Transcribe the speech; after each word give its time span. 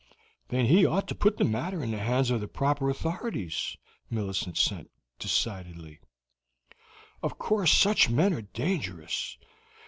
"Then 0.47 0.65
he 0.65 0.83
ought 0.83 1.07
to 1.09 1.13
put 1.13 1.37
the 1.37 1.43
matter 1.43 1.83
in 1.83 1.91
the 1.91 1.99
hands 1.99 2.31
of 2.31 2.41
the 2.41 2.47
proper 2.47 2.89
authorities," 2.89 3.77
Millicent 4.09 4.57
said 4.57 4.87
decidedly. 5.19 5.99
"Of 7.21 7.37
course 7.37 7.71
such 7.71 8.09
men 8.09 8.33
are 8.33 8.41
dangerous. 8.41 9.37